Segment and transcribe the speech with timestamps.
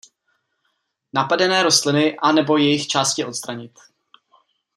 [1.13, 3.71] Napadené rostliny anebo jejich části odstranit.